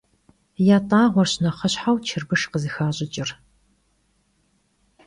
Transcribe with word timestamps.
Yat'ağuerş 0.67 1.33
nexhışheu 1.43 1.95
çırbışş 2.07 2.43
khızıxaş'ıç'ır. 2.51 3.29